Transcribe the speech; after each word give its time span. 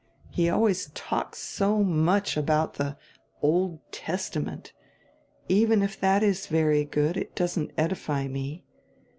He 0.31 0.49
always 0.49 0.87
talks 0.95 1.37
so 1.37 1.83
much 1.83 2.35
about 2.35 2.73
die 2.79 2.95
Old 3.43 3.81
Testament. 3.91 4.73
Even 5.47 5.83
if 5.83 5.99
that 5.99 6.23
is 6.23 6.47
very 6.47 6.83
good 6.85 7.15
it 7.17 7.35
doesn't 7.35 7.69
edify 7.77 8.27
me. 8.27 8.63